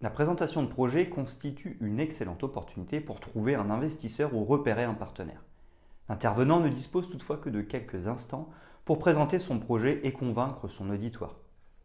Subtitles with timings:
[0.00, 4.94] La présentation de projet constitue une excellente opportunité pour trouver un investisseur ou repérer un
[4.94, 5.42] partenaire.
[6.08, 8.48] L'intervenant ne dispose toutefois que de quelques instants
[8.84, 11.34] pour présenter son projet et convaincre son auditoire.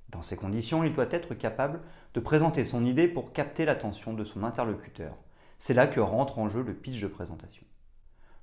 [0.09, 1.81] Dans ces conditions, il doit être capable
[2.13, 5.17] de présenter son idée pour capter l'attention de son interlocuteur.
[5.57, 7.65] C'est là que rentre en jeu le pitch de présentation.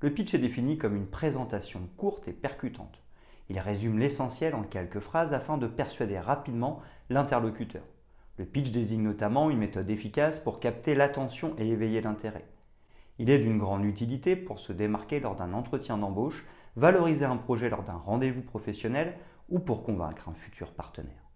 [0.01, 3.01] Le pitch est défini comme une présentation courte et percutante.
[3.48, 7.84] Il résume l'essentiel en quelques phrases afin de persuader rapidement l'interlocuteur.
[8.40, 12.46] Le pitch désigne notamment une méthode efficace pour capter l'attention et éveiller l'intérêt.
[13.18, 17.68] Il est d'une grande utilité pour se démarquer lors d'un entretien d'embauche, valoriser un projet
[17.68, 19.18] lors d'un rendez-vous professionnel
[19.50, 21.28] ou pour convaincre un futur partenaire.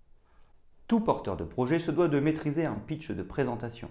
[0.89, 3.91] Tout porteur de projet se doit de maîtriser un pitch de présentation.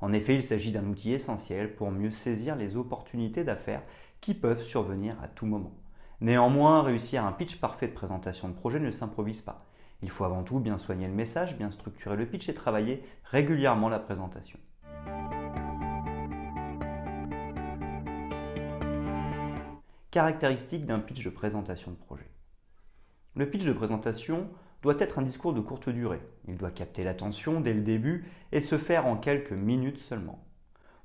[0.00, 3.82] En effet, il s'agit d'un outil essentiel pour mieux saisir les opportunités d'affaires
[4.22, 5.74] qui peuvent survenir à tout moment.
[6.22, 9.66] Néanmoins, réussir un pitch parfait de présentation de projet ne s'improvise pas.
[10.04, 13.88] Il faut avant tout bien soigner le message, bien structurer le pitch et travailler régulièrement
[13.88, 14.58] la présentation.
[20.10, 22.30] Caractéristiques d'un pitch de présentation de projet.
[23.34, 24.50] Le pitch de présentation
[24.82, 26.20] doit être un discours de courte durée.
[26.48, 30.44] Il doit capter l'attention dès le début et se faire en quelques minutes seulement.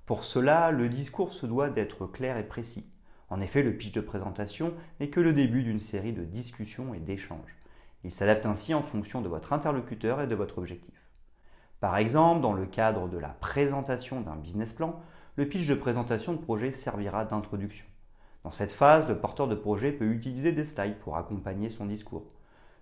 [0.06, 2.92] Pour cela, le discours se doit d'être clair et précis.
[3.30, 7.00] En effet, le pitch de présentation n'est que le début d'une série de discussions et
[7.00, 7.59] d'échanges.
[8.04, 11.10] Il s'adapte ainsi en fonction de votre interlocuteur et de votre objectif.
[11.80, 15.02] Par exemple, dans le cadre de la présentation d'un business plan,
[15.36, 17.86] le pitch de présentation de projet servira d'introduction.
[18.44, 22.26] Dans cette phase, le porteur de projet peut utiliser des slides pour accompagner son discours.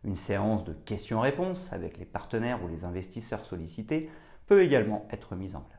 [0.03, 4.09] Une séance de questions-réponses avec les partenaires ou les investisseurs sollicités
[4.45, 5.77] peut également être mise en place.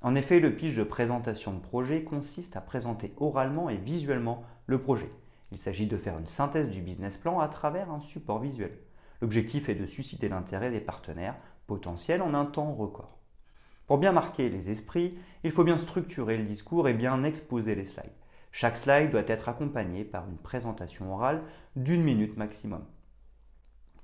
[0.00, 4.80] En effet, le pitch de présentation de projet consiste à présenter oralement et visuellement le
[4.80, 5.10] projet,
[5.54, 8.76] il s'agit de faire une synthèse du business plan à travers un support visuel.
[9.22, 11.36] L'objectif est de susciter l'intérêt des partenaires
[11.68, 13.20] potentiels en un temps record.
[13.86, 17.86] Pour bien marquer les esprits, il faut bien structurer le discours et bien exposer les
[17.86, 18.10] slides.
[18.50, 21.44] Chaque slide doit être accompagné par une présentation orale
[21.76, 22.84] d'une minute maximum.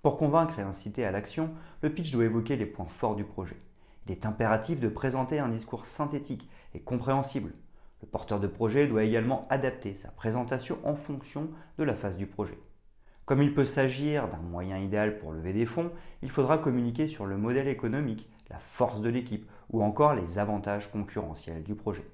[0.03, 1.51] Pour convaincre et inciter à l'action,
[1.83, 3.61] le pitch doit évoquer les points forts du projet.
[4.07, 7.53] Il est impératif de présenter un discours synthétique et compréhensible.
[8.03, 12.27] Le porteur de projet doit également adapter sa présentation en fonction de la phase du
[12.27, 12.59] projet.
[13.27, 17.27] Comme il peut s'agir d'un moyen idéal pour lever des fonds, il faudra communiquer sur
[17.27, 22.05] le modèle économique, la force de l'équipe ou encore les avantages concurrentiels du projet.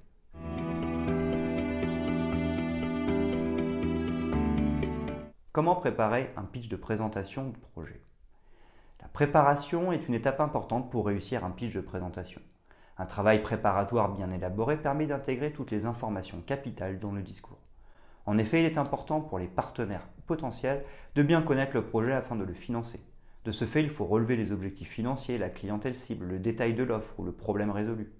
[5.52, 8.02] Comment préparer un pitch de présentation de projet?
[9.00, 12.42] La préparation est une étape importante pour réussir un pitch de présentation.
[12.98, 17.58] Un travail préparatoire bien élaboré permet d'intégrer toutes les informations capitales dans le discours.
[18.24, 20.84] En effet, il est important pour les partenaires potentiels
[21.14, 23.00] de bien connaître le projet afin de le financer.
[23.44, 26.82] De ce fait, il faut relever les objectifs financiers, la clientèle cible, le détail de
[26.82, 28.12] l'offre ou le problème résolu.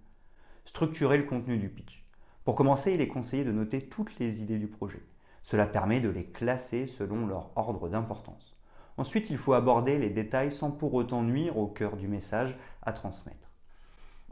[0.65, 2.04] Structurer le contenu du pitch.
[2.44, 5.03] Pour commencer, il est conseillé de noter toutes les idées du projet.
[5.42, 8.56] Cela permet de les classer selon leur ordre d'importance.
[8.98, 12.92] Ensuite, il faut aborder les détails sans pour autant nuire au cœur du message à
[12.92, 13.45] transmettre.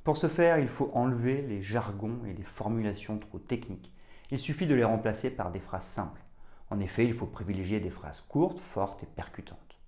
[0.04, 3.90] Pour ce faire, il faut enlever les jargons et les formulations trop techniques.
[4.30, 6.20] Il suffit de les remplacer par des phrases simples.
[6.68, 9.80] En effet, il faut privilégier des phrases courtes, fortes et percutantes.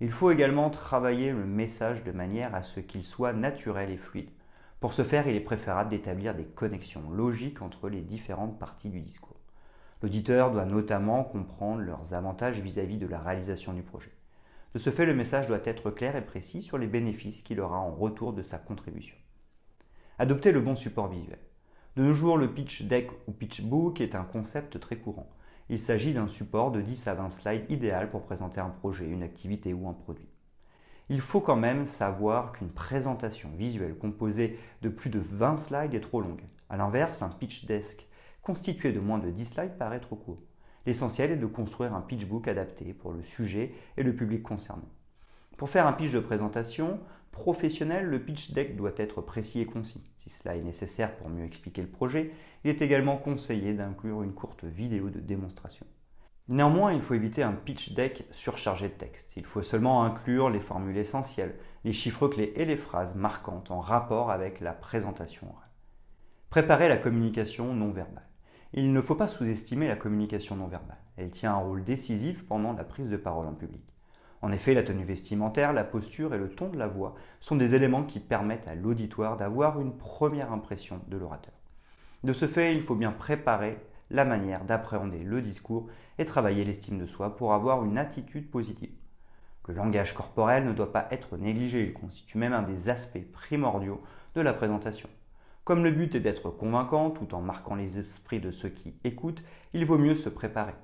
[0.00, 4.30] Il faut également travailler le message de manière à ce qu'il soit naturel et fluide.
[4.80, 9.02] Pour ce faire, il est préférable d'établir des connexions logiques entre les différentes parties du
[9.02, 9.36] discours.
[10.02, 14.12] L'auditeur doit notamment comprendre leurs avantages vis-à-vis de la réalisation du projet.
[14.72, 17.78] De ce fait, le message doit être clair et précis sur les bénéfices qu'il aura
[17.78, 19.19] en retour de sa contribution.
[20.20, 21.38] Adopter le bon support visuel.
[21.96, 25.30] De nos jours, le pitch deck ou pitch book est un concept très courant.
[25.70, 29.22] Il s'agit d'un support de 10 à 20 slides idéal pour présenter un projet, une
[29.22, 30.28] activité ou un produit.
[31.08, 36.00] Il faut quand même savoir qu'une présentation visuelle composée de plus de 20 slides est
[36.00, 36.44] trop longue.
[36.68, 38.06] A l'inverse, un pitch deck
[38.42, 40.42] constitué de moins de 10 slides paraît trop court.
[40.84, 44.84] L'essentiel est de construire un pitch book adapté pour le sujet et le public concerné.
[45.60, 47.00] Pour faire un pitch de présentation
[47.32, 50.02] professionnel, le pitch deck doit être précis et concis.
[50.16, 52.32] Si cela est nécessaire pour mieux expliquer le projet,
[52.64, 55.84] il est également conseillé d'inclure une courte vidéo de démonstration.
[56.48, 59.32] Néanmoins, il faut éviter un pitch deck surchargé de texte.
[59.36, 63.80] Il faut seulement inclure les formules essentielles, les chiffres clés et les phrases marquantes en
[63.80, 65.68] rapport avec la présentation orale.
[66.48, 68.30] Préparer la communication non verbale.
[68.72, 71.02] Il ne faut pas sous-estimer la communication non verbale.
[71.18, 73.89] Elle tient un rôle décisif pendant la prise de parole en public.
[74.42, 77.74] En effet, la tenue vestimentaire, la posture et le ton de la voix sont des
[77.74, 81.54] éléments qui permettent à l'auditoire d'avoir une première impression de l'orateur.
[82.24, 83.78] De ce fait, il faut bien préparer
[84.10, 85.88] la manière d'appréhender le discours
[86.18, 88.90] et travailler l'estime de soi pour avoir une attitude positive.
[89.68, 94.02] Le langage corporel ne doit pas être négligé, il constitue même un des aspects primordiaux
[94.34, 95.08] de la présentation.
[95.64, 99.44] Comme le but est d'être convaincant tout en marquant les esprits de ceux qui écoutent,
[99.72, 100.74] il vaut mieux se préparer.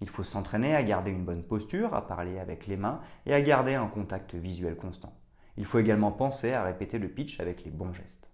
[0.00, 3.40] Il faut s'entraîner à garder une bonne posture, à parler avec les mains et à
[3.40, 5.12] garder un contact visuel constant.
[5.56, 8.28] Il faut également penser à répéter le pitch avec les bons gestes.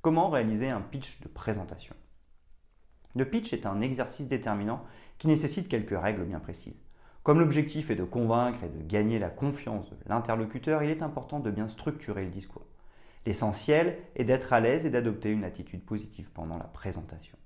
[0.00, 1.94] Comment réaliser un pitch de présentation?
[3.14, 4.84] Le pitch est un exercice déterminant
[5.18, 6.80] qui nécessite quelques règles bien précises.
[7.22, 11.40] Comme l'objectif est de convaincre et de gagner la confiance de l'interlocuteur, il est important
[11.40, 12.67] de bien structurer le discours.
[13.26, 17.36] L'essentiel est d'être à l'aise et d'adopter une attitude positive pendant la présentation.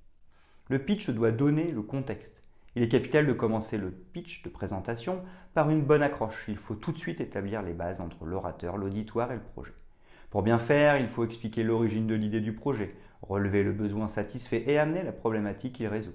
[0.69, 2.43] Le pitch doit donner le contexte.
[2.75, 5.23] Il est capital de commencer le pitch de présentation
[5.55, 6.45] par une bonne accroche.
[6.49, 9.75] Il faut tout de suite établir les bases entre l'orateur, l'auditoire et le projet.
[10.31, 14.65] Pour bien faire, il faut expliquer l'origine de l'idée du projet, relever le besoin satisfait
[14.67, 16.15] et amener la problématique qu'il résout.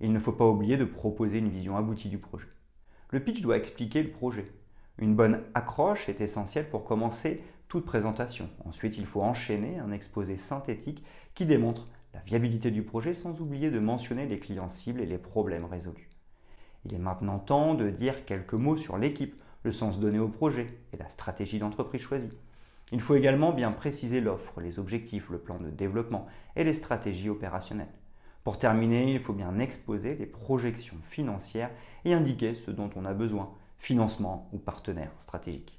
[0.00, 2.48] Il ne faut pas oublier de proposer une vision aboutie du projet.
[3.10, 4.50] Le pitch doit expliquer le projet.
[4.96, 8.48] Une bonne accroche est essentielle pour commencer toute présentation.
[8.64, 11.04] Ensuite, il faut enchaîner un exposé synthétique
[11.34, 15.18] qui démontre la viabilité du projet sans oublier de mentionner les clients cibles et les
[15.18, 16.08] problèmes résolus.
[16.84, 19.34] Il est maintenant temps de dire quelques mots sur l'équipe,
[19.64, 22.32] le sens donné au projet et la stratégie d'entreprise choisie.
[22.90, 26.26] Il faut également bien préciser l'offre, les objectifs, le plan de développement
[26.56, 27.92] et les stratégies opérationnelles.
[28.44, 31.70] Pour terminer, il faut bien exposer les projections financières
[32.06, 35.78] et indiquer ce dont on a besoin, financement ou partenaire stratégique.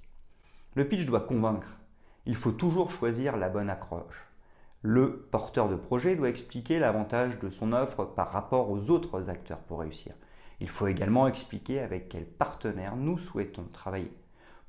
[0.75, 1.78] Le pitch doit convaincre,
[2.29, 4.27] il faut toujours choisir la bonne accroche.
[4.83, 9.57] Le porteur de projet doit expliquer l'avantage de son offre par rapport aux autres acteurs
[9.61, 10.13] pour réussir.
[10.59, 14.13] Il faut également expliquer avec quels partenaires nous souhaitons travailler.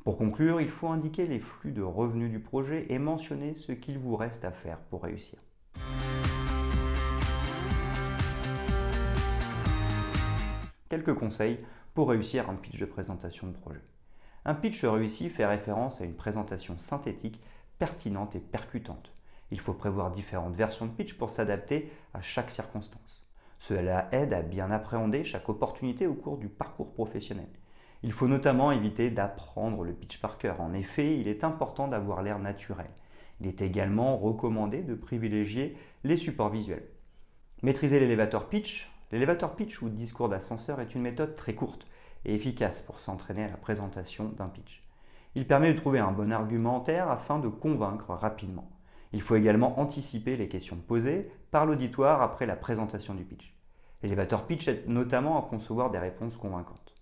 [0.04, 3.98] Pour conclure, il faut indiquer les flux de revenus du projet et mentionner ce qu'il
[3.98, 5.38] vous reste à faire pour réussir.
[10.88, 11.60] Quelques conseils
[11.92, 13.84] pour réussir un pitch de présentation de projet.
[14.46, 17.42] Un pitch réussi fait référence à une présentation synthétique,
[17.80, 19.10] pertinente et percutante.
[19.50, 23.26] Il faut prévoir différentes versions de pitch pour s'adapter à chaque circonstance.
[23.58, 27.48] Cela aide à bien appréhender chaque opportunité au cours du parcours professionnel.
[28.02, 30.60] Il faut notamment éviter d'apprendre le pitch par cœur.
[30.60, 32.90] En effet, il est important d'avoir l'air naturel.
[33.40, 36.86] Il est également recommandé de privilégier les supports visuels.
[37.62, 38.92] Maîtriser l'élévateur pitch.
[39.10, 41.86] L'élévateur pitch ou discours d'ascenseur est une méthode très courte
[42.26, 44.84] et efficace pour s'entraîner à la présentation d'un pitch.
[45.36, 48.68] Il permet de trouver un bon argumentaire afin de convaincre rapidement.
[49.12, 53.54] Il faut également anticiper les questions posées par l'auditoire après la présentation du pitch.
[54.02, 56.94] L'élévateur pitch aide notamment à concevoir des réponses convaincantes.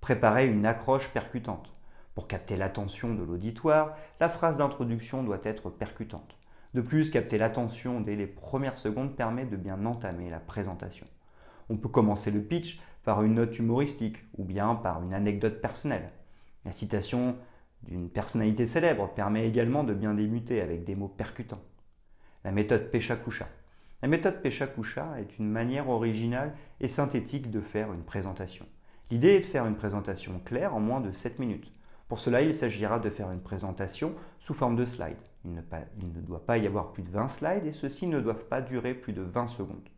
[0.00, 1.72] Préparer une accroche percutante.
[2.16, 6.36] Pour capter l'attention de l'auditoire, la phrase d'introduction doit être percutante.
[6.74, 11.06] De plus, capter l'attention dès les premières secondes permet de bien entamer la présentation.
[11.70, 16.10] On peut commencer le pitch par une note humoristique ou bien par une anecdote personnelle.
[16.64, 17.36] La citation
[17.84, 21.62] d'une personnalité célèbre permet également de bien démuter avec des mots percutants.
[22.44, 23.48] La méthode Pecha-Kusha.
[24.02, 28.66] La méthode Pecha-Kusha est une manière originale et synthétique de faire une présentation.
[29.10, 31.72] L'idée est de faire une présentation claire en moins de 7 minutes.
[32.08, 35.16] Pour cela, il s'agira de faire une présentation sous forme de slide.
[35.44, 35.62] Il ne,
[36.00, 38.60] il ne doit pas y avoir plus de 20 slides et ceux-ci ne doivent pas
[38.60, 39.88] durer plus de 20 secondes.